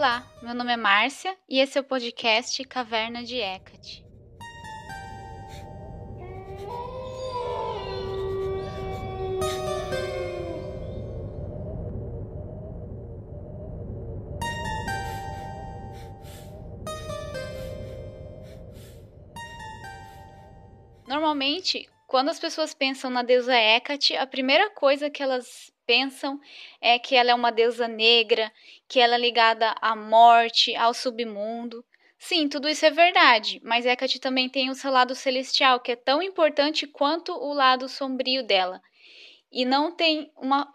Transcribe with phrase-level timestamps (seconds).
[0.00, 4.02] Olá, meu nome é Márcia e esse é o podcast Caverna de Hecate.
[21.06, 26.38] Normalmente, quando as pessoas pensam na deusa Hecate, a primeira coisa que elas pensam
[26.80, 28.52] é que ela é uma deusa negra,
[28.86, 31.84] que ela é ligada à morte, ao submundo.
[32.16, 35.96] Sim, tudo isso é verdade, mas Hecate também tem o seu lado celestial, que é
[35.96, 38.80] tão importante quanto o lado sombrio dela.
[39.50, 40.70] E não tem uma.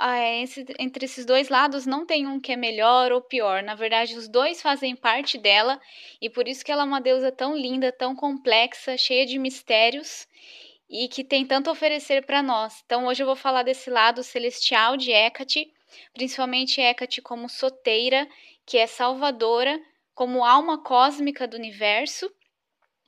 [0.78, 3.64] entre esses dois lados, não tem um que é melhor ou pior.
[3.64, 5.80] Na verdade, os dois fazem parte dela,
[6.20, 10.28] e por isso que ela é uma deusa tão linda, tão complexa, cheia de mistérios
[11.04, 12.82] e que tem tanto a oferecer para nós.
[12.86, 15.72] Então, hoje eu vou falar desse lado celestial de Hecate,
[16.14, 18.28] principalmente Hecate como soteira,
[18.66, 19.80] que é salvadora,
[20.14, 22.32] como alma cósmica do universo,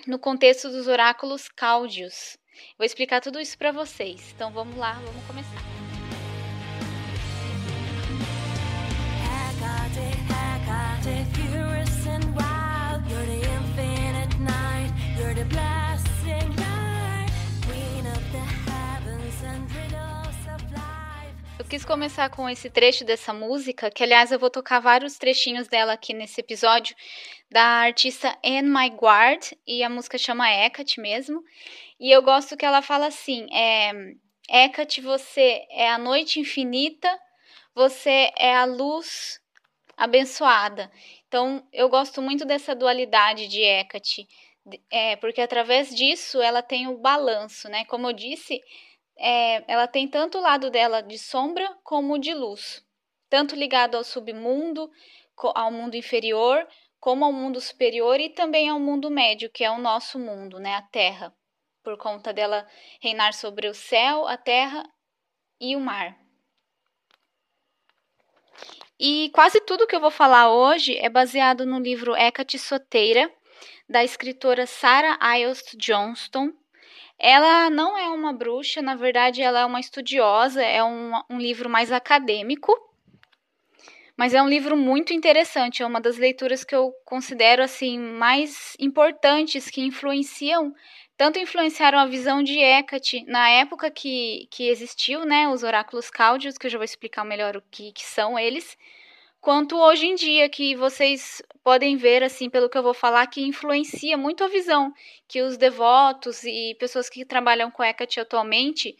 [0.05, 2.37] no contexto dos oráculos cáudios.
[2.77, 4.31] Vou explicar tudo isso para vocês.
[4.35, 5.66] Então, vamos lá, vamos começar.
[21.67, 25.93] Quis começar com esse trecho dessa música, que aliás eu vou tocar vários trechinhos dela
[25.93, 26.95] aqui nesse episódio,
[27.51, 31.43] da artista Anne Maguard, e a música chama Hecate mesmo.
[31.99, 33.91] E eu gosto que ela fala assim: é,
[34.49, 37.09] Hecate, você é a noite infinita,
[37.75, 39.41] você é a luz
[39.97, 40.89] abençoada.
[41.27, 44.25] Então eu gosto muito dessa dualidade de Hecate.
[44.89, 47.83] É, porque através disso ela tem o balanço, né?
[47.85, 48.61] Como eu disse,
[49.17, 52.83] é, ela tem tanto o lado dela de sombra como de luz,
[53.29, 54.89] tanto ligado ao submundo,
[55.55, 56.67] ao mundo inferior,
[56.99, 60.75] como ao mundo superior e também ao mundo médio, que é o nosso mundo, né,
[60.75, 61.33] a Terra,
[61.83, 62.67] por conta dela
[63.01, 64.83] reinar sobre o céu, a terra
[65.59, 66.17] e o mar.
[68.99, 73.31] E quase tudo que eu vou falar hoje é baseado no livro Hecate Soteira,
[73.87, 76.51] da escritora Sarah Iles Johnston,
[77.19, 81.69] ela não é uma bruxa, na verdade, ela é uma estudiosa, é um, um livro
[81.69, 82.71] mais acadêmico,
[84.15, 88.75] mas é um livro muito interessante, é uma das leituras que eu considero assim mais
[88.79, 90.73] importantes que influenciam,
[91.15, 96.57] tanto influenciaram a visão de Hecate na época que, que existiu, né, os oráculos cáudios,
[96.57, 98.77] que eu já vou explicar melhor o que, que são eles,
[99.47, 103.41] quanto hoje em dia, que vocês podem ver, assim, pelo que eu vou falar, que
[103.41, 104.93] influencia muito a visão
[105.25, 108.97] que os devotos e pessoas que trabalham com Hecate atualmente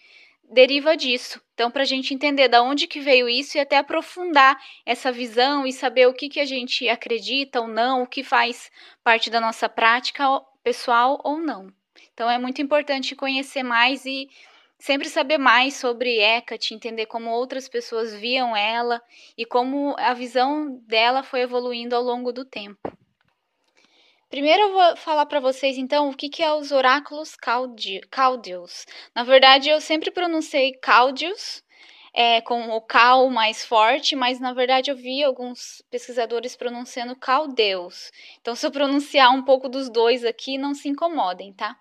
[0.49, 1.41] deriva disso.
[1.53, 5.67] Então, para a gente entender da onde que veio isso e até aprofundar essa visão
[5.67, 8.71] e saber o que, que a gente acredita ou não, o que faz
[9.03, 10.23] parte da nossa prática
[10.63, 11.67] pessoal ou não.
[12.13, 14.29] Então, é muito importante conhecer mais e
[14.79, 19.01] sempre saber mais sobre Hecate, entender como outras pessoas viam ela
[19.37, 22.91] e como a visão dela foi evoluindo ao longo do tempo.
[24.29, 27.33] Primeiro eu vou falar para vocês então o que, que é os oráculos
[28.11, 28.85] cáudios.
[29.15, 31.63] Na verdade, eu sempre pronunciei cáudios
[32.13, 38.11] é, com o cal mais forte, mas na verdade eu vi alguns pesquisadores pronunciando caldeus.
[38.41, 41.77] Então, se eu pronunciar um pouco dos dois aqui, não se incomodem, tá?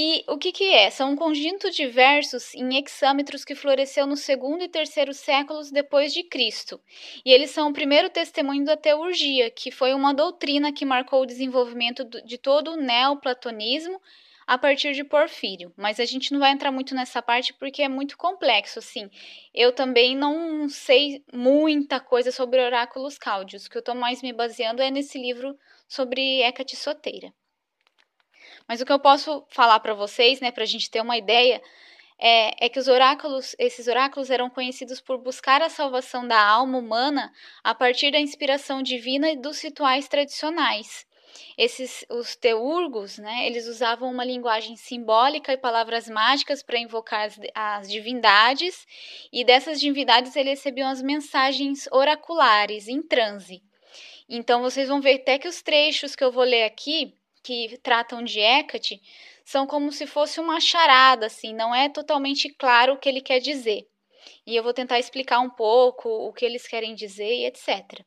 [0.00, 0.90] E o que, que é?
[0.90, 6.14] São um conjunto de versos em hexâmetros que floresceu no segundo e terceiro séculos depois
[6.14, 6.80] de Cristo.
[7.24, 11.26] E eles são o primeiro testemunho da teurgia, que foi uma doutrina que marcou o
[11.26, 14.00] desenvolvimento de todo o neoplatonismo
[14.46, 15.72] a partir de Porfírio.
[15.76, 19.10] Mas a gente não vai entrar muito nessa parte porque é muito complexo, assim.
[19.52, 23.66] Eu também não sei muita coisa sobre oráculos cáudios.
[23.66, 27.34] O que eu estou mais me baseando é nesse livro sobre Hecate Soteira.
[28.68, 31.62] Mas o que eu posso falar para vocês, né, para a gente ter uma ideia,
[32.18, 36.76] é, é, que os oráculos, esses oráculos eram conhecidos por buscar a salvação da alma
[36.76, 37.32] humana
[37.64, 41.06] a partir da inspiração divina e dos rituais tradicionais.
[41.56, 47.38] Esses, os teurgos, né, eles usavam uma linguagem simbólica e palavras mágicas para invocar as,
[47.54, 48.86] as divindades,
[49.32, 53.62] e dessas divindades eles recebiam as mensagens oraculares em transe.
[54.28, 57.14] Então vocês vão ver até que os trechos que eu vou ler aqui,
[57.48, 59.00] que tratam de Hecate
[59.42, 63.38] são como se fosse uma charada, assim, não é totalmente claro o que ele quer
[63.38, 63.88] dizer.
[64.46, 68.04] E eu vou tentar explicar um pouco o que eles querem dizer e etc.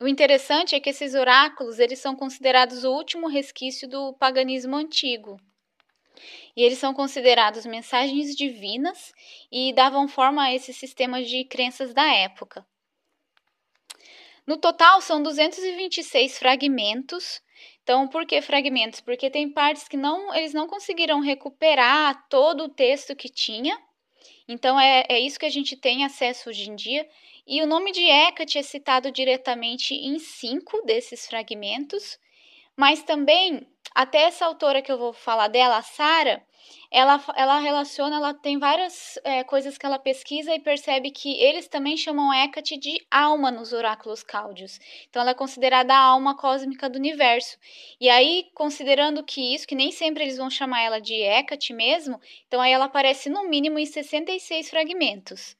[0.00, 5.40] O interessante é que esses oráculos eles são considerados o último resquício do paganismo antigo.
[6.56, 9.12] E eles são considerados mensagens divinas
[9.52, 12.66] e davam forma a esses sistemas de crenças da época.
[14.46, 17.40] No total, são 226 fragmentos.
[17.84, 19.02] Então, por que fragmentos?
[19.02, 23.78] Porque tem partes que não, eles não conseguiram recuperar todo o texto que tinha.
[24.48, 27.06] Então, é, é isso que a gente tem acesso hoje em dia.
[27.46, 32.18] E o nome de Hecate é citado diretamente em cinco desses fragmentos.
[32.74, 36.42] Mas também, até essa autora que eu vou falar dela, a Sara,
[36.90, 41.66] ela, ela relaciona, ela tem várias é, coisas que ela pesquisa e percebe que eles
[41.66, 44.78] também chamam Hecate de alma nos oráculos cáudios.
[45.08, 47.58] Então, ela é considerada a alma cósmica do universo.
[48.00, 52.20] E aí, considerando que isso, que nem sempre eles vão chamar ela de Hecate mesmo,
[52.46, 55.56] então aí ela aparece no mínimo em 66 fragmentos.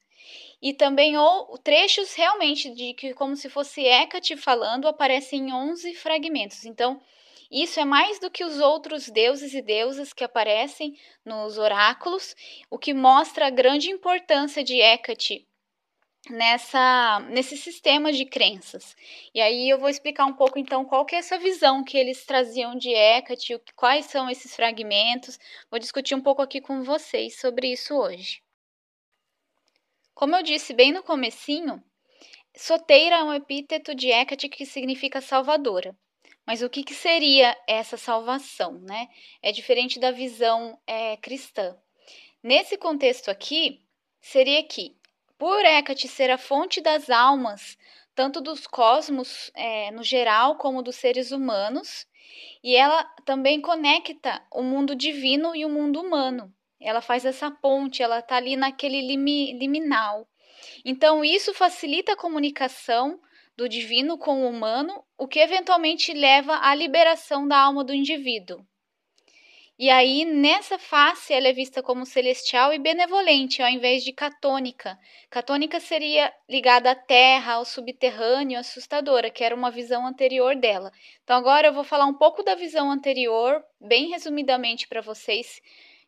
[0.61, 5.93] E também ou trechos realmente de que como se fosse Hecate falando aparecem em 11
[5.95, 6.65] fragmentos.
[6.65, 7.01] Então,
[7.51, 12.35] isso é mais do que os outros deuses e deusas que aparecem nos oráculos,
[12.69, 15.47] o que mostra a grande importância de Hecate
[16.29, 18.95] nessa nesse sistema de crenças.
[19.33, 22.25] E aí eu vou explicar um pouco então qual que é essa visão que eles
[22.25, 25.39] traziam de Hecate, quais são esses fragmentos.
[25.69, 28.41] Vou discutir um pouco aqui com vocês sobre isso hoje.
[30.13, 31.83] Como eu disse bem no comecinho,
[32.55, 35.95] Soteira é um epíteto de Hecate que significa salvadora.
[36.45, 39.07] Mas o que, que seria essa salvação, né?
[39.41, 41.75] É diferente da visão é, cristã.
[42.43, 43.81] Nesse contexto aqui,
[44.21, 44.95] seria que,
[45.37, 47.77] por Hecate ser a fonte das almas,
[48.13, 52.07] tanto dos cosmos é, no geral como dos seres humanos,
[52.63, 56.53] e ela também conecta o mundo divino e o mundo humano.
[56.79, 60.27] Ela faz essa ponte, ela está ali naquele limi, liminal.
[60.83, 63.19] Então, isso facilita a comunicação
[63.55, 68.65] do divino com o humano, o que eventualmente leva à liberação da alma do indivíduo.
[69.77, 74.97] E aí, nessa face, ela é vista como celestial e benevolente, ao invés de catônica.
[75.29, 80.93] Catônica seria ligada à terra, ao subterrâneo, assustadora, que era uma visão anterior dela.
[81.25, 85.61] Então, agora eu vou falar um pouco da visão anterior, bem resumidamente para vocês,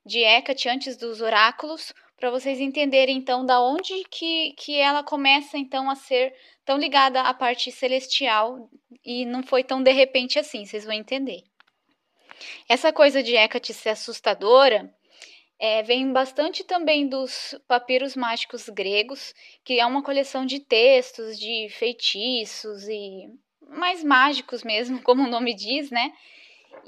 [0.05, 5.57] de Hecate antes dos oráculos, para vocês entenderem então da onde que, que ela começa
[5.57, 6.33] então a ser
[6.65, 8.69] tão ligada à parte celestial
[9.05, 11.43] e não foi tão de repente assim, vocês vão entender.
[12.67, 14.93] Essa coisa de Hecate ser assustadora
[15.59, 21.67] é, vem bastante também dos papiros mágicos gregos, que é uma coleção de textos, de
[21.69, 23.29] feitiços e
[23.61, 26.13] mais mágicos mesmo, como o nome diz, né?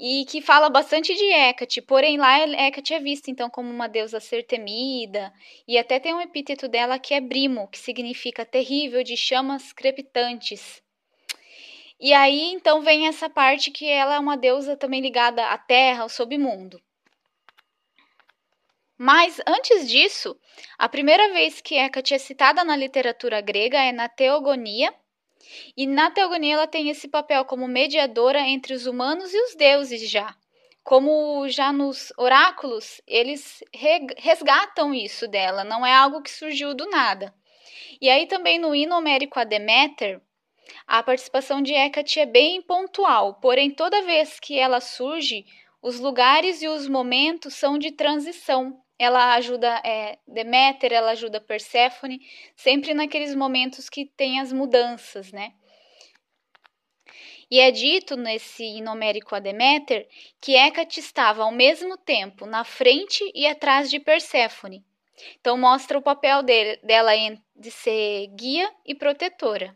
[0.02, 4.18] E que fala bastante de Hecate, porém lá Hecate é vista então como uma deusa
[4.18, 5.30] ser temida,
[5.68, 10.82] e até tem um epíteto dela que é Brimo, que significa terrível de chamas crepitantes.
[12.00, 16.04] E aí então vem essa parte que ela é uma deusa também ligada à terra,
[16.04, 16.80] ao submundo.
[18.96, 20.34] Mas antes disso,
[20.78, 24.94] a primeira vez que Hecate é citada na literatura grega é na Teogonia,
[25.76, 30.08] e na teogonia ela tem esse papel como mediadora entre os humanos e os deuses
[30.08, 30.34] já.
[30.82, 33.62] Como já nos oráculos, eles
[34.16, 37.34] resgatam isso dela, não é algo que surgiu do nada.
[38.00, 40.20] E aí também no hino homérico a Deméter,
[40.86, 45.44] a participação de Hecate é bem pontual, porém toda vez que ela surge,
[45.82, 52.20] os lugares e os momentos são de transição ela ajuda é, Deméter, ela ajuda Perséfone,
[52.54, 55.54] sempre naqueles momentos que tem as mudanças, né?
[57.50, 60.06] E é dito nesse inomérico a Deméter
[60.38, 64.84] que Hecate estava ao mesmo tempo na frente e atrás de Perséfone.
[65.40, 67.12] Então mostra o papel dele, dela
[67.56, 69.74] de ser guia e protetora.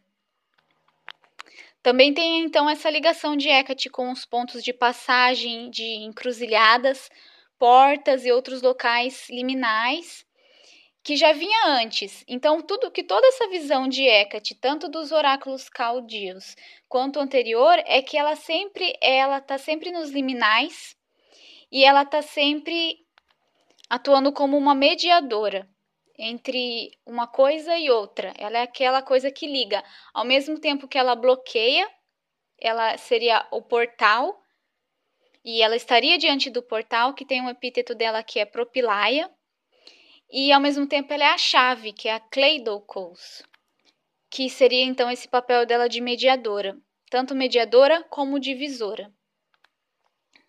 [1.83, 7.11] Também tem então essa ligação de Hecate com os pontos de passagem de encruzilhadas,
[7.59, 10.25] portas e outros locais liminais
[11.05, 12.25] que já vinha antes.
[12.27, 16.57] Então, tudo que toda essa visão de Hecate, tanto dos oráculos caldios
[16.89, 20.97] quanto anterior, é que ela sempre ela tá sempre nos liminais
[21.71, 22.97] e ela tá sempre
[23.91, 25.69] atuando como uma mediadora
[26.19, 28.33] entre uma coisa e outra.
[28.39, 29.85] Ela é aquela coisa que liga.
[30.15, 31.87] Ao mesmo tempo que ela bloqueia,
[32.59, 34.41] ela seria o portal
[35.45, 39.31] e ela estaria diante do portal, que tem um epíteto dela que é propilaia,
[40.31, 43.43] e ao mesmo tempo ela é a chave, que é a Kleidokos,
[44.31, 46.77] que seria então esse papel dela de mediadora,
[47.11, 49.13] tanto mediadora como divisora.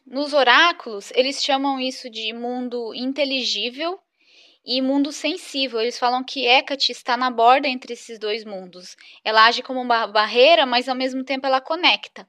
[0.06, 4.00] Nos oráculos, eles chamam isso de mundo inteligível
[4.64, 5.82] e mundo sensível.
[5.82, 8.96] Eles falam que Hecate está na borda entre esses dois mundos.
[9.24, 12.28] Ela age como uma barreira, mas ao mesmo tempo ela conecta.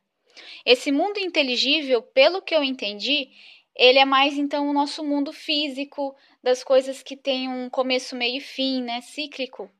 [0.64, 3.30] Esse mundo inteligível, pelo que eu entendi,
[3.74, 8.38] ele é mais então o nosso mundo físico, das coisas que têm um começo, meio
[8.38, 9.70] e fim, né, cíclico.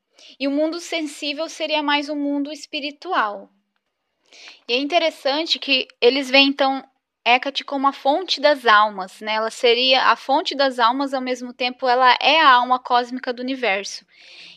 [0.41, 3.51] e o mundo sensível seria mais um mundo espiritual.
[4.67, 6.83] E é interessante que eles veem então
[7.29, 9.35] Hecate como a fonte das almas, né?
[9.35, 13.43] Ela seria a fonte das almas, ao mesmo tempo ela é a alma cósmica do
[13.43, 14.07] universo.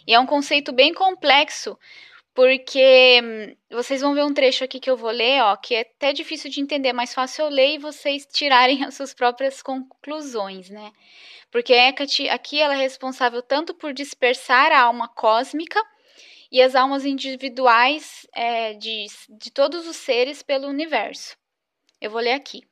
[0.05, 1.75] E é um conceito bem complexo,
[2.39, 5.81] porque hum, vocês vão ver um trecho aqui que eu vou ler, ó, que é
[5.81, 10.69] até difícil de entender, mas fácil eu ler e vocês tirarem as suas próprias conclusões,
[10.69, 10.93] né?
[11.51, 15.83] Porque Hecate aqui ela é responsável tanto por dispersar a alma cósmica
[16.49, 21.35] e as almas individuais é, de, de todos os seres pelo universo.
[21.99, 22.63] Eu vou ler aqui.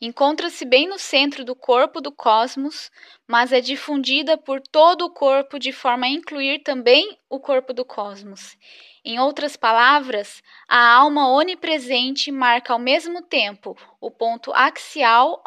[0.00, 2.90] Encontra-se bem no centro do corpo do cosmos,
[3.26, 7.84] mas é difundida por todo o corpo de forma a incluir também o corpo do
[7.84, 8.56] cosmos.
[9.04, 15.42] Em outras palavras, a alma onipresente marca ao mesmo tempo o ponto axial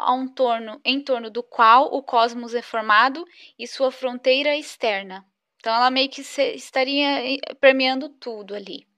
[0.84, 3.24] em torno do qual o cosmos é formado
[3.58, 5.26] e sua fronteira externa.
[5.58, 8.89] Então, ela meio que estaria eh, permeando tudo ali.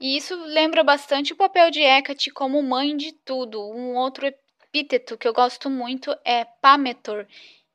[0.00, 3.60] E isso lembra bastante o papel de Hecate como mãe de tudo.
[3.60, 7.26] Um outro epíteto que eu gosto muito é Pametor,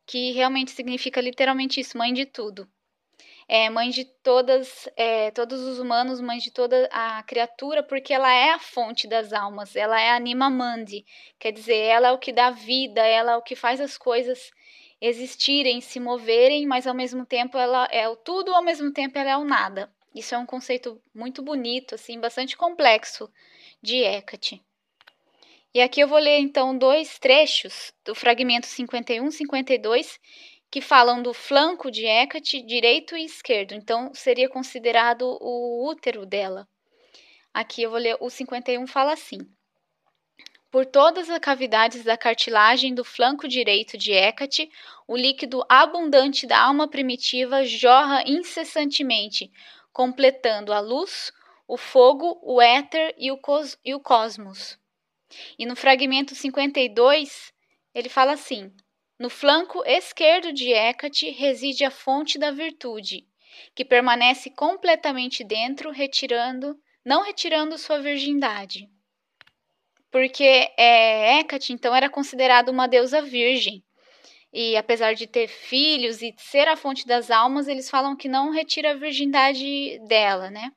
[0.08, 2.68] que realmente significa literalmente isso, mãe de tudo.
[3.48, 8.34] É mãe de todas, é, todos os humanos, mãe de toda a criatura, porque ela
[8.34, 11.06] é a fonte das almas, ela é a Anima Mandi,
[11.38, 14.50] quer dizer, ela é o que dá vida, ela é o que faz as coisas
[15.00, 19.30] existirem, se moverem, mas ao mesmo tempo ela é o tudo, ao mesmo tempo ela
[19.30, 19.94] é o nada.
[20.16, 23.30] Isso é um conceito muito bonito, assim, bastante complexo
[23.82, 24.64] de Hecate.
[25.74, 30.18] E aqui eu vou ler então dois trechos do fragmento 51 52
[30.72, 33.74] que falam do flanco de Hecate direito e esquerdo.
[33.74, 36.66] Então seria considerado o útero dela.
[37.54, 39.40] Aqui eu vou ler o 51 fala assim:
[40.76, 44.70] por todas as cavidades da cartilagem do flanco direito de Hecate,
[45.08, 49.50] o líquido abundante da alma primitiva jorra incessantemente,
[49.96, 51.32] completando a luz,
[51.66, 54.78] o fogo, o éter e o, cos e o cosmos.
[55.58, 57.54] E no fragmento 52,
[57.94, 58.76] ele fala assim:
[59.18, 63.26] No flanco esquerdo de Hecate reside a fonte da virtude,
[63.74, 68.90] que permanece completamente dentro, retirando, não retirando sua virgindade.
[70.12, 73.82] Porque é, Hecate, então, era considerada uma deusa virgem,
[74.56, 78.52] e apesar de ter filhos e ser a fonte das almas, eles falam que não
[78.52, 80.72] retira a virgindade dela, né?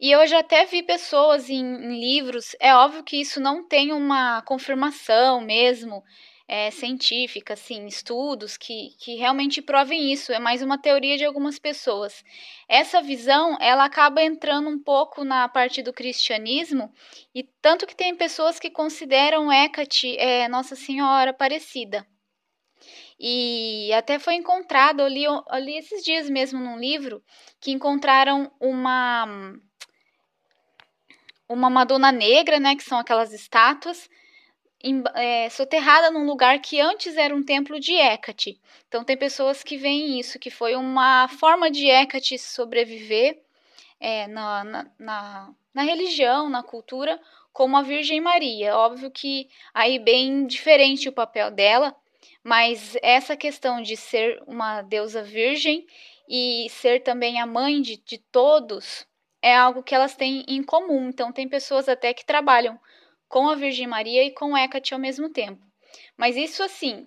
[0.00, 3.92] E eu já até vi pessoas em, em livros, é óbvio que isso não tem
[3.92, 6.02] uma confirmação mesmo,
[6.52, 10.32] é, científica, assim, estudos que, que realmente provem isso.
[10.32, 12.24] É mais uma teoria de algumas pessoas.
[12.68, 16.92] Essa visão, ela acaba entrando um pouco na parte do cristianismo,
[17.32, 22.04] e tanto que tem pessoas que consideram Hecate é, Nossa Senhora Aparecida.
[23.16, 27.22] E até foi encontrado, eu li, eu li esses dias mesmo num livro,
[27.60, 29.54] que encontraram uma
[31.48, 34.08] uma Madonna Negra, né, que são aquelas estátuas,
[35.14, 38.60] é, soterrada num lugar que antes era um templo de Hecate.
[38.88, 43.40] Então tem pessoas que veem isso, que foi uma forma de Hecate sobreviver
[43.98, 47.20] é, na, na, na, na religião, na cultura,
[47.52, 48.76] como a Virgem Maria.
[48.76, 51.94] Óbvio que aí bem diferente o papel dela,
[52.42, 55.86] mas essa questão de ser uma deusa virgem
[56.28, 59.06] e ser também a mãe de, de todos
[59.42, 61.08] é algo que elas têm em comum.
[61.08, 62.78] Então tem pessoas até que trabalham
[63.30, 65.64] com a Virgem Maria e com Hecate ao mesmo tempo.
[66.16, 67.06] Mas isso assim,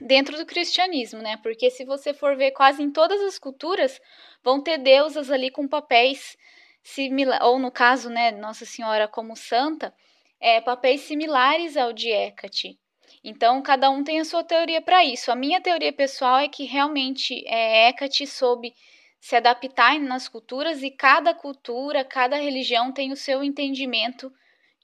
[0.00, 1.36] dentro do cristianismo, né?
[1.36, 4.00] Porque se você for ver quase em todas as culturas,
[4.42, 6.36] vão ter deusas ali com papéis
[6.82, 9.94] similares, ou no caso, né, Nossa Senhora como santa,
[10.40, 12.78] é, papéis similares ao de Hecate.
[13.22, 15.30] Então, cada um tem a sua teoria para isso.
[15.30, 18.74] A minha teoria pessoal é que realmente é, Hecate soube
[19.20, 24.32] se adaptar nas culturas e cada cultura, cada religião tem o seu entendimento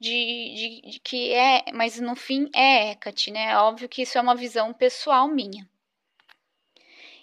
[0.01, 3.51] de, de, de, que é, mas no fim é Hecate, né?
[3.51, 5.69] É óbvio que isso é uma visão pessoal minha.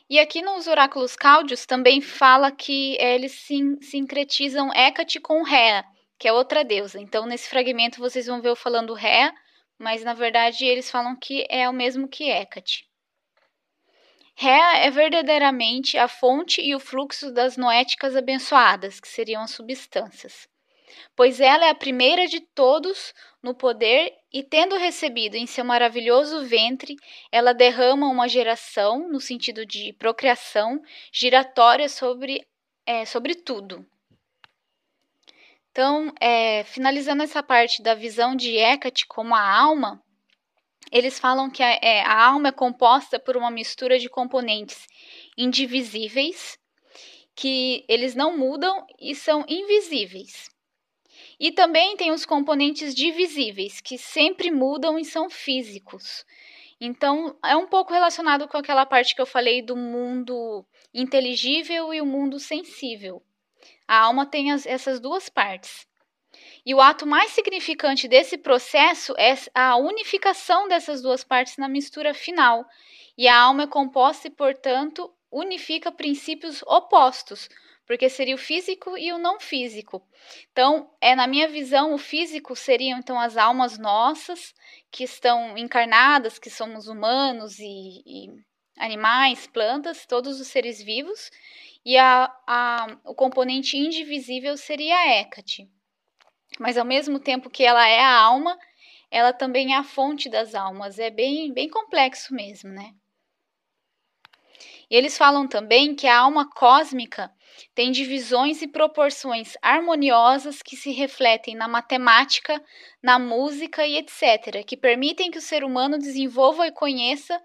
[0.09, 5.83] E aqui nos oráculos cáudios também fala que eles sim, sincretizam Hecate com Rhea,
[6.19, 6.99] que é outra deusa.
[7.01, 9.33] Então, nesse fragmento vocês vão ver eu falando Rhea,
[9.77, 12.87] mas na verdade eles falam que é o mesmo que Hecate.
[14.35, 20.47] Rhea é verdadeiramente a fonte e o fluxo das noéticas abençoadas, que seriam as substâncias
[21.15, 26.45] pois ela é a primeira de todos no poder e, tendo recebido em seu maravilhoso
[26.45, 26.95] ventre,
[27.31, 32.45] ela derrama uma geração, no sentido de procriação, giratória sobre,
[32.85, 33.85] é, sobre tudo.
[35.71, 40.01] Então, é, finalizando essa parte da visão de Hecate como a alma,
[40.91, 44.87] eles falam que a, é, a alma é composta por uma mistura de componentes
[45.37, 46.57] indivisíveis,
[47.35, 50.49] que eles não mudam e são invisíveis.
[51.39, 56.25] E também tem os componentes divisíveis, que sempre mudam e são físicos.
[56.79, 62.01] Então, é um pouco relacionado com aquela parte que eu falei do mundo inteligível e
[62.01, 63.21] o mundo sensível.
[63.87, 65.87] A alma tem as, essas duas partes.
[66.65, 72.13] E o ato mais significante desse processo é a unificação dessas duas partes na mistura
[72.13, 72.65] final.
[73.17, 77.49] E a alma é composta e, portanto, unifica princípios opostos,
[77.87, 80.05] porque seria o físico e o não físico.
[80.51, 84.53] Então, é na minha visão, o físico seriam então as almas nossas
[84.91, 88.27] que estão encarnadas, que somos humanos e, e
[88.77, 91.31] animais, plantas, todos os seres vivos,
[91.85, 95.69] e a, a, o componente indivisível seria a Hecate.
[96.59, 98.57] Mas ao mesmo tempo que ela é a alma,
[99.09, 100.99] ela também é a fonte das almas.
[100.99, 102.93] É bem, bem complexo mesmo, né?
[104.89, 107.31] E eles falam também que a alma cósmica
[107.73, 112.61] tem divisões e proporções harmoniosas que se refletem na matemática,
[113.01, 117.39] na música e etc., que permitem que o ser humano desenvolva e conheça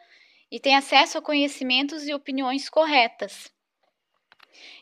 [0.50, 3.50] e tenha acesso a conhecimentos e opiniões corretas.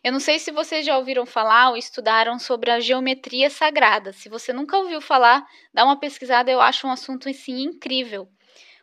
[0.03, 4.13] Eu não sei se vocês já ouviram falar ou estudaram sobre a geometria sagrada.
[4.13, 8.29] Se você nunca ouviu falar, dá uma pesquisada, eu acho um assunto assim incrível.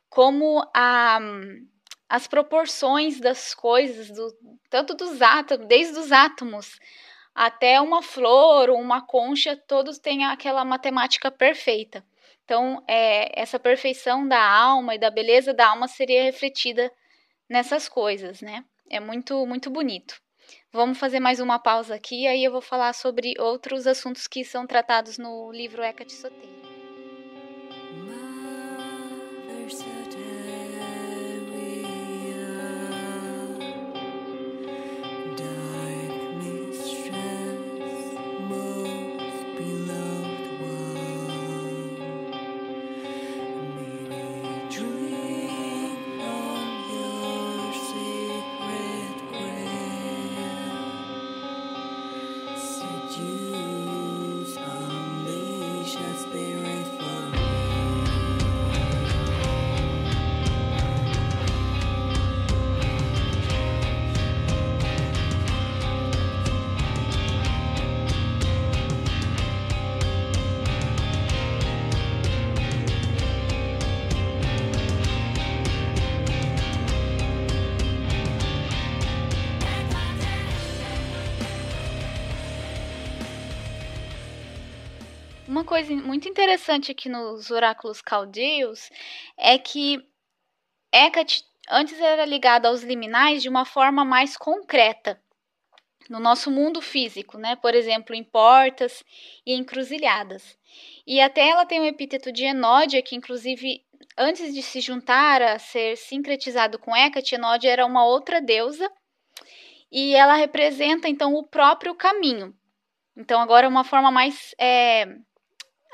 [0.10, 1.20] Como a,
[2.10, 4.34] as proporções das coisas, do,
[4.70, 6.80] tanto dos átomos, desde os átomos
[7.36, 12.04] até uma flor ou uma concha, todos têm aquela matemática perfeita.
[12.44, 16.92] Então, é, essa perfeição da alma e da beleza da alma seria refletida
[17.50, 18.64] nessas coisas, né?
[18.90, 20.16] É muito, muito bonito.
[20.72, 24.66] Vamos fazer mais uma pausa aqui, aí eu vou falar sobre outros assuntos que são
[24.66, 26.58] tratados no livro Hecate Soteira.
[85.68, 88.90] Coisa muito interessante aqui nos oráculos caldeus
[89.38, 90.01] é que
[90.92, 95.22] Hecate antes era ligada aos liminais de uma forma mais concreta
[96.10, 97.58] no nosso mundo físico, né?
[97.58, 99.03] Por exemplo, em portas
[99.46, 100.58] e encruzilhadas.
[101.06, 103.84] E até ela tem o epíteto de Enódia, que inclusive
[104.18, 108.90] antes de se juntar a ser sincretizado com Hecate, Enódia era uma outra deusa
[109.92, 112.56] e ela representa então o próprio caminho.
[113.18, 115.18] Então agora é uma forma mais é,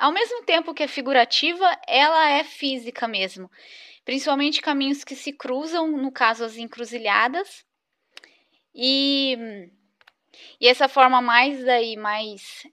[0.03, 3.49] ao mesmo tempo que é figurativa, ela é física mesmo.
[4.03, 7.65] Principalmente caminhos que se cruzam, no caso as encruzilhadas.
[8.75, 9.37] E,
[10.59, 12.67] e essa forma mais daí, mais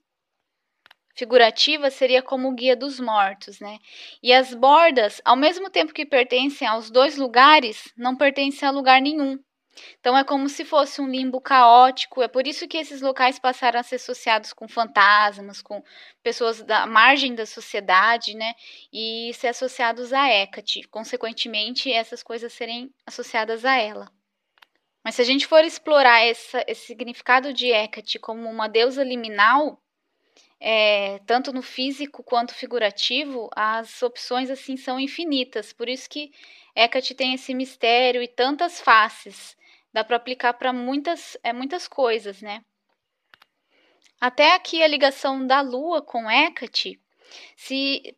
[1.15, 3.79] figurativa seria como o guia dos mortos, né?
[4.21, 9.01] E as bordas, ao mesmo tempo que pertencem aos dois lugares, não pertencem a lugar
[9.01, 9.39] nenhum.
[10.01, 12.23] Então é como se fosse um limbo caótico.
[12.23, 15.83] É por isso que esses locais passaram a ser associados com fantasmas, com
[16.23, 18.55] pessoas da margem da sociedade, né?
[18.93, 20.83] E ser associados a Hecate.
[20.89, 24.11] Consequentemente, essas coisas serem associadas a ela.
[25.05, 29.81] Mas se a gente for explorar essa, esse significado de Hecate como uma deusa liminal,
[30.61, 35.73] é, tanto no físico quanto figurativo, as opções assim são infinitas.
[35.73, 36.31] Por isso que
[36.77, 39.57] Hecate tem esse mistério e tantas faces
[39.93, 42.63] dá para aplicar para muitas, é, muitas coisas, né?
[44.21, 47.01] Até aqui a ligação da Lua com Hecate
[47.57, 48.15] se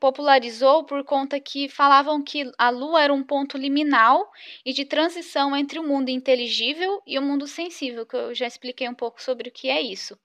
[0.00, 4.30] popularizou por conta que falavam que a Lua era um ponto liminal
[4.64, 8.88] e de transição entre o mundo inteligível e o mundo sensível, que eu já expliquei
[8.88, 10.18] um pouco sobre o que é isso.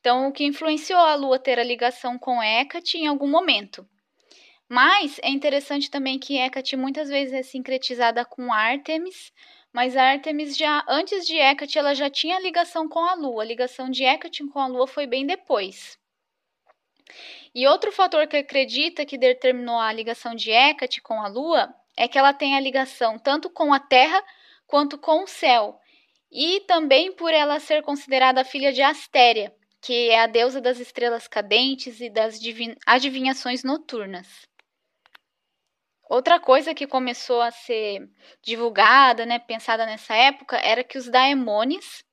[0.00, 3.86] Então, o que influenciou a Lua ter a ligação com Hecate em algum momento.
[4.68, 9.32] Mas é interessante também que Hecate muitas vezes é sincretizada com Ártemis,
[9.76, 13.42] mas a Artemis já antes de Hecate ela já tinha ligação com a Lua.
[13.42, 15.98] A ligação de Hecate com a Lua foi bem depois.
[17.54, 22.08] E outro fator que acredita que determinou a ligação de Hecate com a Lua é
[22.08, 24.24] que ela tem a ligação tanto com a Terra
[24.66, 25.78] quanto com o céu,
[26.32, 31.28] e também por ela ser considerada filha de Astéria, que é a deusa das estrelas
[31.28, 32.40] cadentes e das
[32.86, 34.48] adivinhações noturnas.
[36.08, 38.08] Outra coisa que começou a ser
[38.42, 42.04] divulgada, né, pensada nessa época, era que os daemones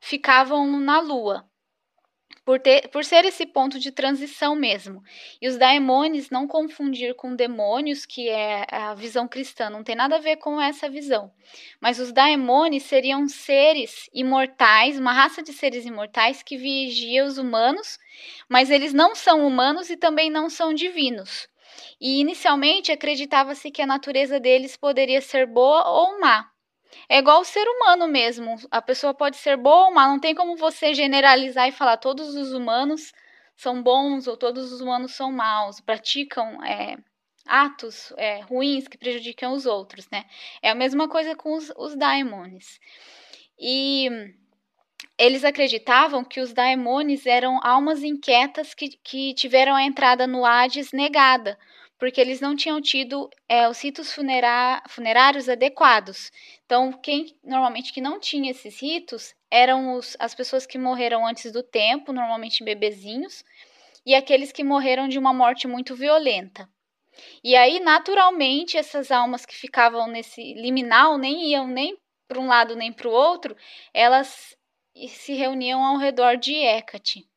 [0.00, 1.44] ficavam na Lua
[2.44, 5.02] por, ter, por ser esse ponto de transição mesmo.
[5.40, 10.16] E os daemones não confundir com demônios, que é a visão cristã, não tem nada
[10.16, 11.32] a ver com essa visão.
[11.80, 17.98] Mas os daemones seriam seres imortais, uma raça de seres imortais que vigia os humanos,
[18.48, 21.48] mas eles não são humanos e também não são divinos.
[22.00, 26.50] E inicialmente acreditava-se que a natureza deles poderia ser boa ou má.
[27.08, 28.56] É igual o ser humano mesmo.
[28.70, 30.06] A pessoa pode ser boa ou má.
[30.06, 33.12] Não tem como você generalizar e falar todos os humanos
[33.56, 36.96] são bons ou todos os humanos são maus, praticam é,
[37.46, 40.24] atos é, ruins que prejudicam os outros, né?
[40.62, 42.80] É a mesma coisa com os, os daimones.
[43.58, 44.08] E
[45.18, 50.92] eles acreditavam que os daimones eram almas inquietas que, que tiveram a entrada no Hades
[50.92, 51.58] negada,
[51.98, 56.30] porque eles não tinham tido é, os ritos funerários adequados.
[56.64, 61.52] Então, quem normalmente que não tinha esses ritos eram os, as pessoas que morreram antes
[61.52, 63.44] do tempo, normalmente bebezinhos,
[64.04, 66.68] e aqueles que morreram de uma morte muito violenta.
[67.42, 72.74] E aí, naturalmente, essas almas que ficavam nesse liminal nem iam nem para um lado
[72.74, 73.56] nem para o outro,
[73.92, 74.56] elas
[75.08, 77.28] se reuniam ao redor de Hecate.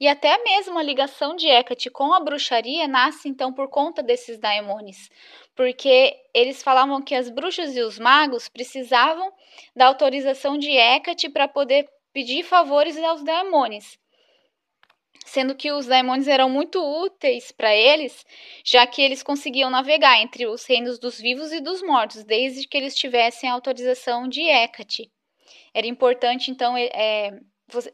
[0.00, 4.38] E até mesmo a ligação de Hecate com a bruxaria nasce então por conta desses
[4.38, 5.08] daimones,
[5.54, 9.32] porque eles falavam que as bruxas e os magos precisavam
[9.74, 13.98] da autorização de Hecate para poder pedir favores aos daimones.
[15.24, 18.26] Sendo que os daimones eram muito úteis para eles,
[18.64, 22.76] já que eles conseguiam navegar entre os reinos dos vivos e dos mortos, desde que
[22.76, 25.10] eles tivessem a autorização de Hecate.
[25.74, 27.36] Era importante, então, é,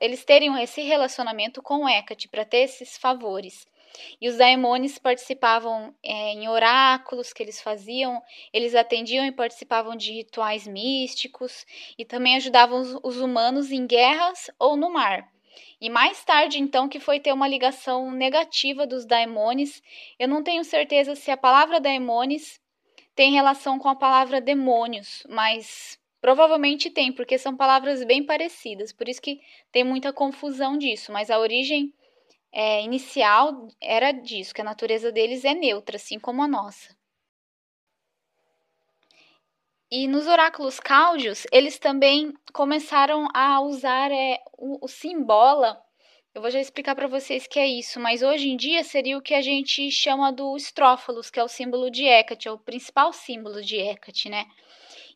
[0.01, 3.67] eles terem esse relacionamento com Hecate para ter esses favores.
[4.21, 10.13] E os daimones participavam é, em oráculos que eles faziam, eles atendiam e participavam de
[10.13, 11.67] rituais místicos
[11.99, 15.29] e também ajudavam os, os humanos em guerras ou no mar.
[15.81, 19.83] E mais tarde, então, que foi ter uma ligação negativa dos daimones.
[20.19, 22.61] Eu não tenho certeza se a palavra daimones
[23.15, 29.09] tem relação com a palavra demônios, mas Provavelmente tem, porque são palavras bem parecidas, por
[29.09, 29.41] isso que
[29.73, 31.95] tem muita confusão disso, mas a origem
[32.53, 36.95] é, inicial era disso, que a natureza deles é neutra, assim como a nossa.
[39.91, 45.83] E nos oráculos cáudios, eles também começaram a usar é, o, o simbola.
[46.33, 49.23] Eu vou já explicar para vocês que é isso, mas hoje em dia seria o
[49.23, 53.13] que a gente chama do estrófalos, que é o símbolo de Hecate, é o principal
[53.13, 54.47] símbolo de Hecate, né?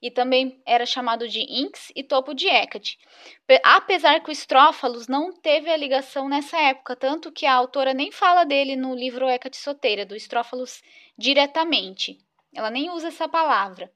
[0.05, 2.99] E também era chamado de Inx e topo de Hecate.
[3.64, 8.12] Apesar que o Estrófalos não teve a ligação nessa época, tanto que a autora nem
[8.12, 10.83] fala dele no livro Hecate Soteira, do Estrófalos
[11.17, 12.19] diretamente.
[12.55, 13.90] Ela nem usa essa palavra.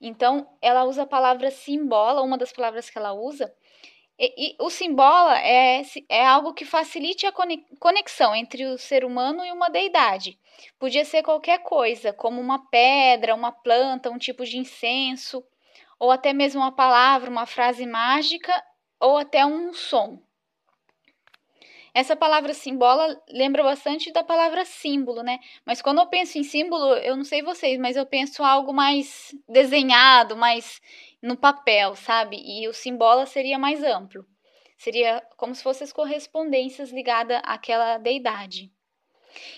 [0.00, 3.54] Então, ela usa a palavra simbola, uma das palavras que ela usa,
[4.18, 7.32] e, e, o simbola é, é algo que facilite a
[7.78, 10.38] conexão entre o ser humano e uma deidade.
[10.78, 15.44] Podia ser qualquer coisa, como uma pedra, uma planta, um tipo de incenso,
[15.98, 18.52] ou até mesmo uma palavra, uma frase mágica,
[18.98, 20.18] ou até um som.
[21.96, 25.40] Essa palavra simbola lembra bastante da palavra símbolo, né?
[25.64, 29.34] Mas quando eu penso em símbolo, eu não sei vocês, mas eu penso algo mais
[29.48, 30.78] desenhado, mais
[31.22, 32.36] no papel, sabe?
[32.36, 34.26] E o símbolo seria mais amplo.
[34.76, 38.70] Seria como se fossem as correspondências ligadas àquela deidade.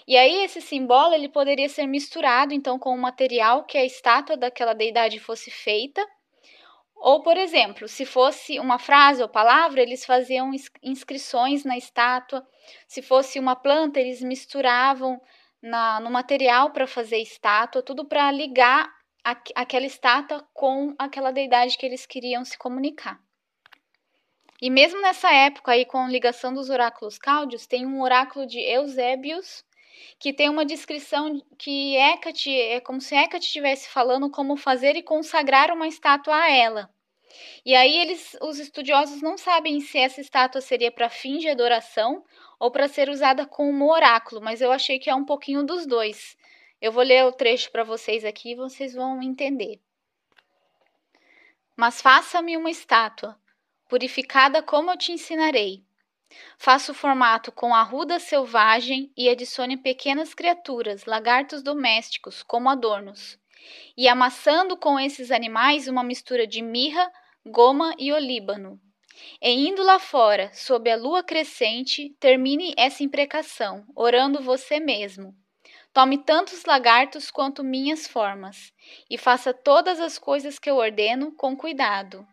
[0.07, 4.37] E aí esse símbolo ele poderia ser misturado então com o material que a estátua
[4.37, 6.07] daquela deidade fosse feita.
[7.00, 10.50] Ou, por exemplo, se fosse uma frase ou palavra, eles faziam
[10.82, 12.46] inscrições na estátua.
[12.88, 15.20] Se fosse uma planta, eles misturavam
[15.62, 18.92] na, no material para fazer estátua, tudo para ligar
[19.54, 23.20] aquela estátua com aquela deidade que eles queriam se comunicar.
[24.61, 29.64] E mesmo nessa época aí, com ligação dos oráculos cáudios, tem um oráculo de Eusébios,
[30.18, 35.03] que tem uma descrição que Hecate, é como se Hecate estivesse falando como fazer e
[35.03, 36.90] consagrar uma estátua a ela.
[37.64, 42.24] E aí eles, os estudiosos não sabem se essa estátua seria para fim de adoração
[42.59, 46.37] ou para ser usada como oráculo, mas eu achei que é um pouquinho dos dois.
[46.81, 49.81] Eu vou ler o trecho para vocês aqui e vocês vão entender.
[51.77, 53.38] Mas faça-me uma estátua,
[53.88, 55.85] purificada como eu te ensinarei.
[56.59, 63.38] Faça o formato com arruda selvagem e adicione pequenas criaturas, lagartos domésticos, como adornos.
[63.97, 67.11] E amassando com esses animais uma mistura de mirra,
[67.47, 68.81] goma e olíbano.
[69.41, 75.35] E indo lá fora, sob a lua crescente, termine essa imprecação, orando você mesmo.
[75.93, 78.73] Tome tantos lagartos quanto minhas formas,
[79.11, 82.27] e faça todas as coisas que eu ordeno com cuidado.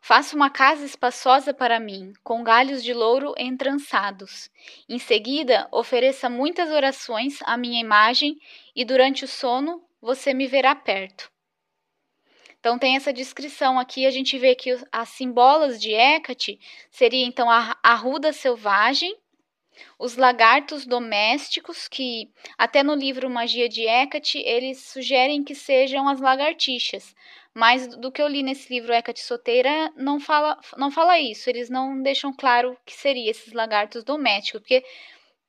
[0.00, 4.50] Faça uma casa espaçosa para mim, com galhos de louro entrançados.
[4.88, 8.38] Em seguida, ofereça muitas orações à minha imagem,
[8.74, 11.30] e durante o sono você me verá perto.
[12.60, 16.58] Então tem essa descrição aqui, a gente vê que as simbolas de Hecate
[16.90, 19.16] seria então a arruda selvagem,
[19.98, 26.20] os lagartos domésticos, que até no livro Magia de Hecate, eles sugerem que sejam as
[26.20, 27.14] lagartixas,
[27.58, 31.50] mas do que eu li nesse livro Hecate Soteira, não fala, não fala isso.
[31.50, 34.84] Eles não deixam claro que seria esses lagartos domésticos, porque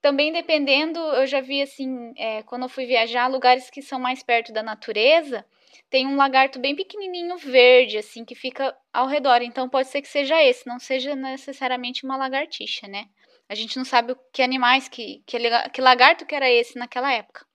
[0.01, 4.23] também dependendo, eu já vi assim, é, quando eu fui viajar, lugares que são mais
[4.23, 5.45] perto da natureza,
[5.87, 9.43] tem um lagarto bem pequenininho verde, assim, que fica ao redor.
[9.43, 13.05] Então pode ser que seja esse, não seja necessariamente uma lagartixa, né?
[13.47, 15.37] A gente não sabe que animais, que, que,
[15.71, 17.45] que lagarto que era esse naquela época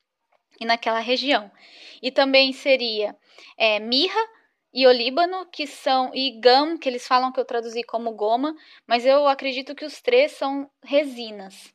[0.61, 1.51] e naquela região.
[2.01, 3.17] E também seria
[3.59, 4.21] é, mirra,
[4.75, 8.57] e o Líbano, que são, e Gam, que eles falam que eu traduzi como goma,
[8.89, 11.73] mas eu acredito que os três são resinas.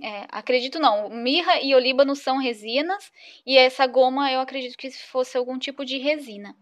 [0.00, 3.12] É, acredito não, mirra e olíbano são resinas,
[3.44, 6.56] e essa goma eu acredito que fosse algum tipo de resina.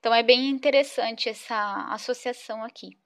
[0.00, 2.98] Então é bem interessante essa associação aqui.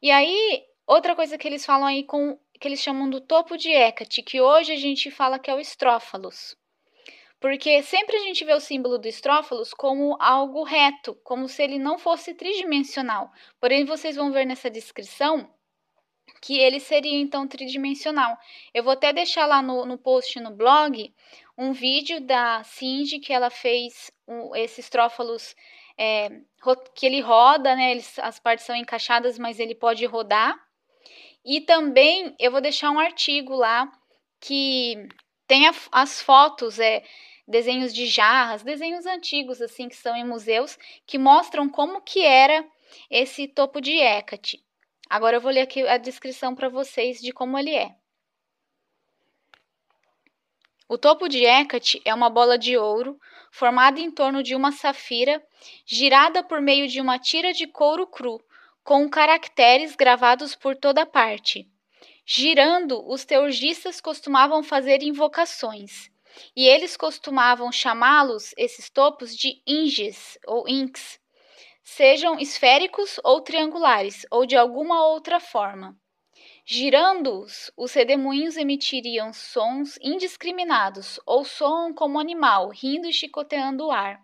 [0.00, 3.70] E aí, outra coisa que eles falam aí com que eles chamam do topo de
[3.70, 6.56] Hecate, que hoje a gente fala que é o estrófalos.
[7.42, 11.76] Porque sempre a gente vê o símbolo do estrófalos como algo reto, como se ele
[11.76, 13.32] não fosse tridimensional.
[13.60, 15.52] Porém, vocês vão ver nessa descrição
[16.40, 18.38] que ele seria então tridimensional.
[18.72, 21.12] Eu vou até deixar lá no, no post no blog
[21.58, 24.88] um vídeo da Cindy que ela fez um, esses
[25.98, 26.30] é,
[26.94, 27.90] que ele roda, né?
[27.90, 30.54] Eles, as partes são encaixadas, mas ele pode rodar.
[31.44, 33.90] E também eu vou deixar um artigo lá
[34.40, 35.08] que
[35.48, 37.02] tem a, as fotos, é,
[37.46, 42.64] desenhos de jarras, desenhos antigos assim que são em museus que mostram como que era
[43.10, 44.64] esse topo de Hecate.
[45.08, 47.94] Agora eu vou ler aqui a descrição para vocês de como ele é.
[50.88, 53.18] O topo de Hecate é uma bola de ouro
[53.50, 55.42] formada em torno de uma safira,
[55.86, 58.42] girada por meio de uma tira de couro cru,
[58.84, 61.66] com caracteres gravados por toda parte.
[62.26, 66.11] Girando, os teurgistas costumavam fazer invocações
[66.54, 71.20] e eles costumavam chamá-los, esses topos, de inges ou inks,
[71.82, 75.96] sejam esféricos ou triangulares, ou de alguma outra forma.
[76.64, 84.20] Girando-os, os redemoinhos emitiriam sons indiscriminados, ou soam como animal, rindo e chicoteando o ar.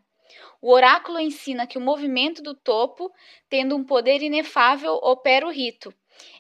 [0.61, 3.13] O oráculo ensina que o movimento do topo,
[3.49, 5.93] tendo um poder inefável, opera o rito,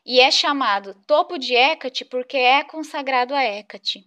[0.05, 4.05] e é chamado topo de Hecate porque é consagrado a Hecate.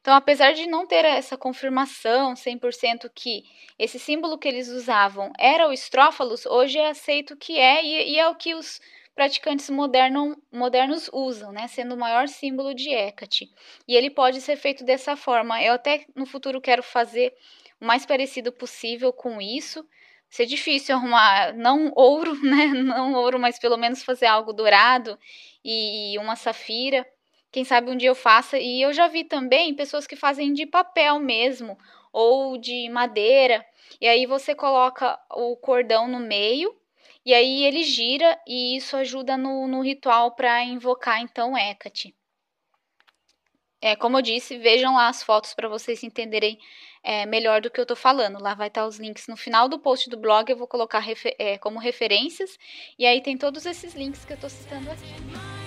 [0.00, 3.44] Então, apesar de não ter essa confirmação 100% que
[3.78, 8.18] esse símbolo que eles usavam era o estrófalos, hoje é aceito que é e, e
[8.18, 8.80] é o que os
[9.14, 13.50] praticantes moderno, modernos usam, né, sendo o maior símbolo de Hecate.
[13.86, 15.62] E ele pode ser feito dessa forma.
[15.62, 17.34] Eu até no futuro quero fazer
[17.78, 19.86] o mais parecido possível com isso.
[20.30, 25.18] Ser difícil arrumar, não ouro, né, não ouro, mas pelo menos fazer algo dourado
[25.62, 27.06] e uma safira
[27.50, 28.58] quem sabe um dia eu faça.
[28.58, 31.76] E eu já vi também pessoas que fazem de papel mesmo,
[32.12, 33.64] ou de madeira.
[34.00, 36.74] E aí você coloca o cordão no meio,
[37.24, 42.14] e aí ele gira, e isso ajuda no, no ritual para invocar então Hecate.
[43.82, 46.58] É, como eu disse, vejam lá as fotos para vocês entenderem
[47.02, 48.38] é, melhor do que eu estou falando.
[48.38, 50.98] Lá vai estar tá os links no final do post do blog, eu vou colocar
[50.98, 52.58] refer é, como referências,
[52.98, 55.59] e aí tem todos esses links que eu estou citando aqui.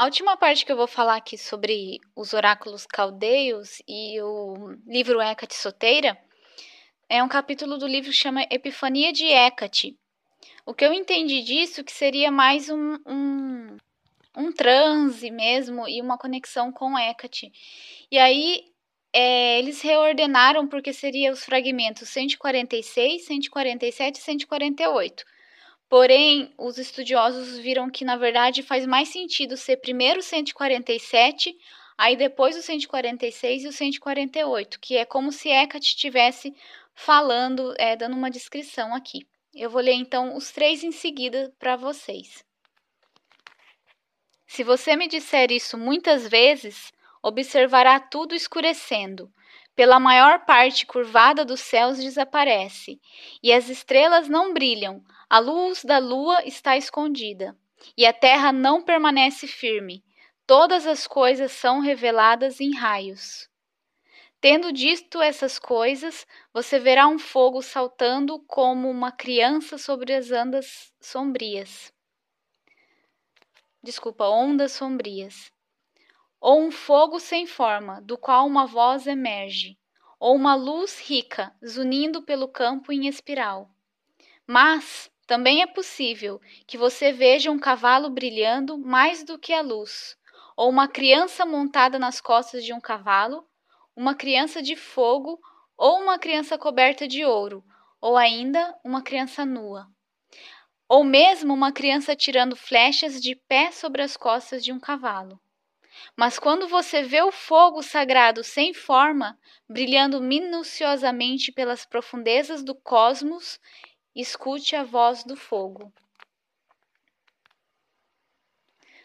[0.00, 5.20] A última parte que eu vou falar aqui sobre os oráculos caldeios e o livro
[5.20, 6.18] Hecate Soteira
[7.06, 9.94] é um capítulo do livro que chama Epifania de Hecate.
[10.64, 13.76] O que eu entendi disso que seria mais um, um,
[14.38, 17.52] um transe mesmo e uma conexão com Hecate.
[18.10, 18.64] E aí
[19.12, 25.39] é, eles reordenaram porque seria os fragmentos 146, 147 e 148
[25.90, 31.52] Porém, os estudiosos viram que, na verdade, faz mais sentido ser primeiro o 147,
[31.98, 36.54] aí depois o 146 e o 148, que é como se Hecate estivesse
[36.94, 39.26] falando, é, dando uma descrição aqui.
[39.52, 42.44] Eu vou ler então os três em seguida para vocês.
[44.46, 49.28] Se você me disser isso muitas vezes, observará tudo escurecendo.
[49.74, 53.00] Pela maior parte curvada dos céus desaparece,
[53.42, 57.56] e as estrelas não brilham, a luz da lua está escondida,
[57.96, 60.04] e a terra não permanece firme.
[60.44, 63.48] Todas as coisas são reveladas em raios.
[64.40, 70.92] Tendo dito essas coisas, você verá um fogo saltando como uma criança sobre as andas
[71.00, 71.92] sombrias.
[73.80, 75.52] Desculpa, ondas sombrias.
[76.40, 79.78] Ou um fogo sem forma, do qual uma voz emerge,
[80.18, 83.70] ou uma luz rica, zunindo pelo campo em espiral.
[84.44, 90.16] Mas também é possível que você veja um cavalo brilhando mais do que a luz,
[90.56, 93.46] ou uma criança montada nas costas de um cavalo,
[93.94, 95.38] uma criança de fogo,
[95.78, 97.62] ou uma criança coberta de ouro,
[98.00, 99.86] ou ainda uma criança nua.
[100.88, 105.40] Ou mesmo uma criança tirando flechas de pé sobre as costas de um cavalo.
[106.16, 109.38] Mas quando você vê o fogo sagrado sem forma,
[109.68, 113.60] brilhando minuciosamente pelas profundezas do cosmos,
[114.14, 115.92] escute a voz do fogo.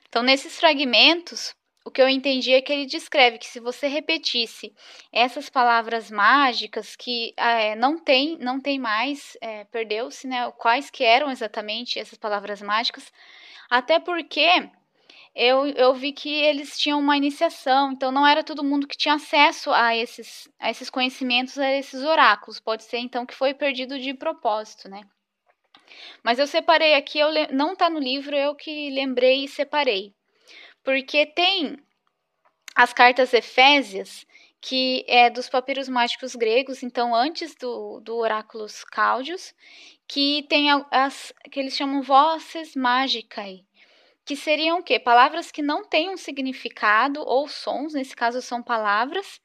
[0.08, 1.54] Então, nesses fragmentos,
[1.86, 4.74] o que eu entendi é que ele descreve que se você repetisse
[5.12, 10.52] essas palavras mágicas que é, não tem, não tem mais, é, perdeu-se, né?
[10.58, 13.12] Quais que eram exatamente essas palavras mágicas?
[13.70, 14.70] Até porque
[15.36, 19.16] eu, eu vi que eles tinham uma iniciação, então não era todo mundo que tinha
[19.16, 22.60] acesso a esses, a esses conhecimentos, a esses oráculos.
[22.60, 25.02] Pode ser então que foi perdido de propósito, né?
[26.24, 30.14] Mas eu separei aqui, eu não está no livro, eu que lembrei e separei.
[30.84, 31.78] Porque tem
[32.74, 34.26] as cartas Efésias,
[34.62, 39.54] que é dos papiros mágicos gregos, então antes do, do Oráculos Cáudios,
[40.08, 43.60] que tem as que eles chamam vozes mágicas
[44.26, 45.00] que seriam o quê?
[45.00, 49.40] Palavras que não têm um significado ou sons, nesse caso são palavras,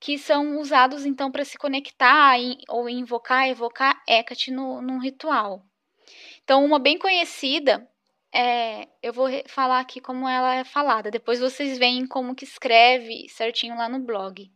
[0.00, 2.34] que são usados então para se conectar
[2.68, 5.64] ou invocar, evocar Hecate no, num ritual.
[6.42, 7.88] Então, uma bem conhecida,
[8.32, 13.28] é, eu vou falar aqui como ela é falada, depois vocês veem como que escreve
[13.28, 14.50] certinho lá no blog.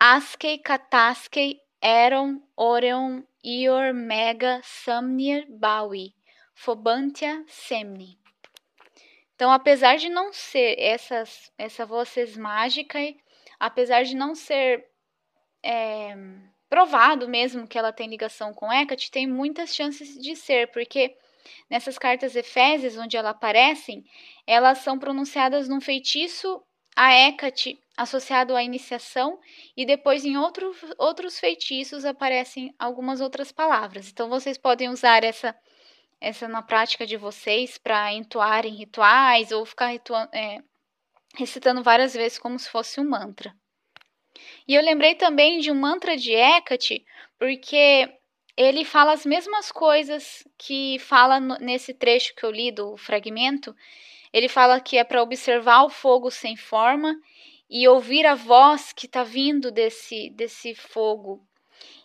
[0.00, 6.14] Askei, Kataskei, Eron, Oreon, Ior, Mega, Samnir, Bawi,
[6.54, 8.21] Fobantia, Semni.
[9.42, 13.00] Então, apesar de não ser essas, essa voz mágica,
[13.58, 14.86] apesar de não ser
[15.60, 16.14] é,
[16.70, 21.16] provado mesmo que ela tem ligação com Hecate, tem muitas chances de ser, porque
[21.68, 24.04] nessas cartas Efésias, onde ela aparecem,
[24.46, 26.62] elas são pronunciadas num feitiço
[26.94, 29.40] a Hecate associado à iniciação,
[29.76, 34.08] e depois em outro, outros feitiços aparecem algumas outras palavras.
[34.08, 35.52] Então, vocês podem usar essa
[36.22, 39.92] essa na prática de vocês para entoar em rituais ou ficar
[40.32, 40.62] é,
[41.34, 43.54] recitando várias vezes como se fosse um mantra.
[44.66, 47.04] E eu lembrei também de um mantra de Hecate,
[47.38, 48.08] porque
[48.56, 53.74] ele fala as mesmas coisas que fala no, nesse trecho que eu li do fragmento.
[54.32, 57.18] Ele fala que é para observar o fogo sem forma
[57.68, 61.44] e ouvir a voz que está vindo desse, desse fogo.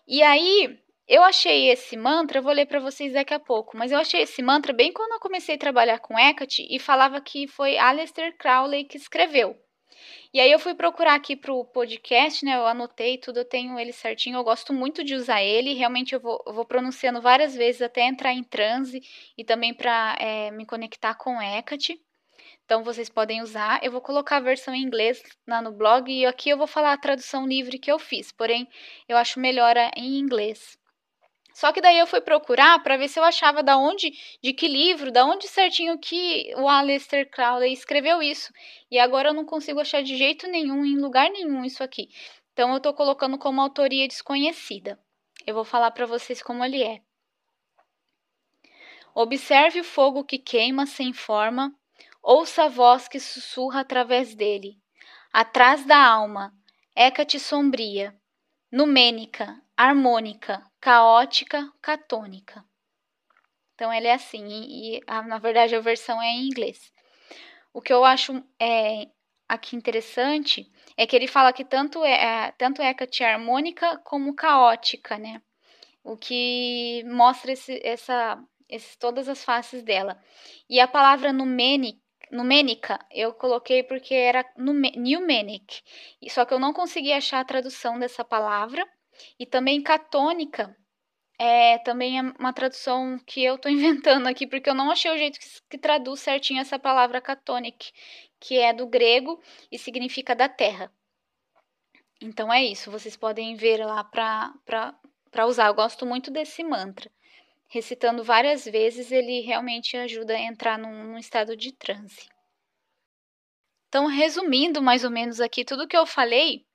[0.08, 4.00] E aí, eu achei esse mantra, vou ler para vocês daqui a pouco, mas eu
[4.00, 7.78] achei esse mantra bem quando eu comecei a trabalhar com Hecate e falava que foi
[7.78, 9.56] Aleister Crowley que escreveu.
[10.34, 12.56] E aí eu fui procurar aqui pro podcast, né?
[12.56, 15.74] Eu anotei tudo, eu tenho ele certinho, eu gosto muito de usar ele.
[15.74, 19.02] Realmente eu vou, eu vou pronunciando várias vezes até entrar em transe
[19.38, 22.00] e também para é, me conectar com Hecate.
[22.66, 23.80] Então vocês podem usar.
[23.82, 26.94] Eu vou colocar a versão em inglês lá no blog e aqui eu vou falar
[26.94, 28.32] a tradução livre que eu fiz.
[28.32, 28.68] Porém,
[29.08, 30.78] eu acho melhor em inglês.
[31.58, 34.14] Só que daí eu fui procurar para ver se eu achava da onde,
[34.44, 38.54] de que livro, da onde certinho que o Aleister Crowley escreveu isso.
[38.92, 42.10] E agora eu não consigo achar de jeito nenhum, em lugar nenhum, isso aqui.
[42.54, 45.00] Então eu estou colocando como autoria desconhecida.
[45.48, 47.02] Eu vou falar para vocês como ele é.
[49.16, 51.74] Observe o fogo que queima sem forma,
[52.22, 54.78] ouça a voz que sussurra através dele.
[55.34, 56.54] Atrás da alma,
[56.96, 58.16] Hécate sombria,
[58.72, 62.64] numênica, harmônica, caótica, catônica.
[63.76, 66.92] Então ele é assim, e, e a, na verdade a versão é em inglês.
[67.74, 69.08] O que eu acho é,
[69.48, 75.18] aqui interessante é que ele fala que tanto é, é tanto é harmônica como caótica,
[75.18, 75.42] né?
[76.04, 80.20] O que mostra esse, essa, esses, todas as faces dela.
[80.70, 82.00] E a palavra numenic,
[82.32, 85.82] numênica eu coloquei porque era numenic,
[86.30, 88.88] só que eu não consegui achar a tradução dessa palavra.
[89.40, 90.76] E também catônica
[91.40, 95.18] é também é uma tradução que eu estou inventando aqui, porque eu não achei o
[95.18, 97.92] jeito que, que traduz certinho essa palavra catonic,
[98.40, 100.92] que é do grego e significa da terra.
[102.22, 105.68] Então é isso, vocês podem ver lá para usar.
[105.68, 107.12] Eu gosto muito desse mantra.
[107.70, 112.30] Recitando várias vezes, ele realmente ajuda a entrar num, num estado de transe.
[113.90, 116.66] Então, resumindo mais ou menos aqui tudo que eu falei,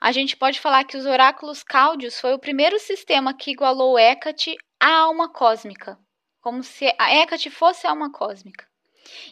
[0.00, 4.56] a gente pode falar que os oráculos cáudios foi o primeiro sistema que igualou Hecate
[4.78, 5.98] à alma cósmica,
[6.40, 8.66] como se a Hecate fosse a alma cósmica.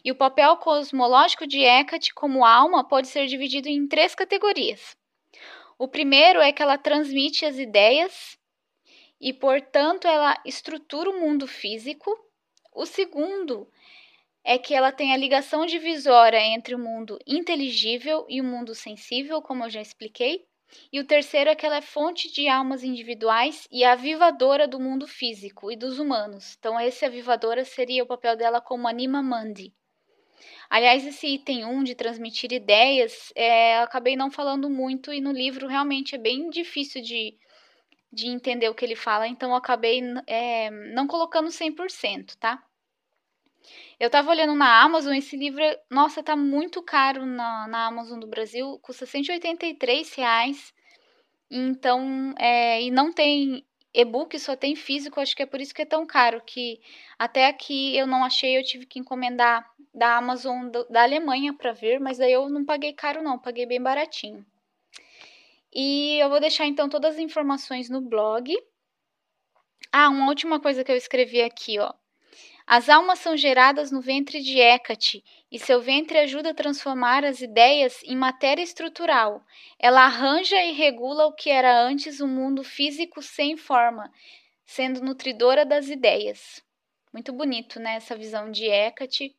[0.05, 4.97] E o papel cosmológico de Hecate como alma pode ser dividido em três categorias.
[5.79, 8.36] O primeiro é que ela transmite as ideias
[9.21, 12.11] e, portanto, ela estrutura o mundo físico.
[12.75, 13.69] O segundo
[14.45, 19.43] é que ela tem a ligação divisória entre o mundo inteligível e o mundo sensível,
[19.43, 20.45] como eu já expliquei.
[20.93, 25.07] E o terceiro é que ela é fonte de almas individuais e avivadora do mundo
[25.07, 26.57] físico e dos humanos.
[26.59, 29.73] Então, esse avivadora seria o papel dela como anima mandi.
[30.69, 35.33] Aliás, esse item 1 de transmitir ideias, é, eu acabei não falando muito e no
[35.33, 37.37] livro realmente é bem difícil de,
[38.17, 42.62] de entender o que ele fala, então eu acabei é, não colocando 100%, tá?
[44.01, 48.27] Eu tava olhando na Amazon, esse livro, nossa, tá muito caro na, na Amazon do
[48.27, 50.73] Brasil, custa 183 reais.
[51.51, 55.83] Então, é, e não tem e-book, só tem físico, acho que é por isso que
[55.83, 56.81] é tão caro, que
[57.19, 61.73] até aqui eu não achei, eu tive que encomendar da Amazon do, da Alemanha para
[61.73, 64.45] ver, mas aí eu não paguei caro não, paguei bem baratinho.
[65.73, 68.57] E eu vou deixar então todas as informações no blog.
[69.93, 71.93] Ah, uma última coisa que eu escrevi aqui, ó.
[72.67, 77.41] As almas são geradas no ventre de Hecate, e seu ventre ajuda a transformar as
[77.41, 79.45] ideias em matéria estrutural.
[79.79, 84.12] Ela arranja e regula o que era antes um mundo físico sem forma,
[84.64, 86.61] sendo nutridora das ideias.
[87.12, 87.95] Muito bonito, né?
[87.95, 89.35] Essa visão de Hecate.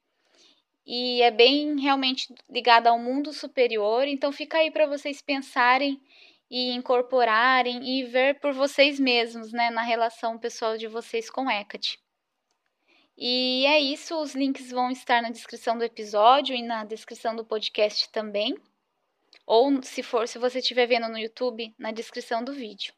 [0.85, 4.07] E é bem realmente ligada ao mundo superior.
[4.07, 6.01] Então fica aí para vocês pensarem
[6.49, 11.99] e incorporarem e ver por vocês mesmos, né, na relação pessoal de vocês com Hecate.
[13.17, 17.43] E é isso, os links vão estar na descrição do episódio e na descrição do
[17.43, 18.55] podcast também.
[19.45, 22.93] Ou se for, se você estiver vendo no YouTube, na descrição do vídeo.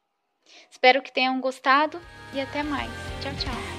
[0.70, 2.02] Espero que tenham gostado
[2.34, 2.91] e até mais.
[3.22, 3.79] Tchau, tchau.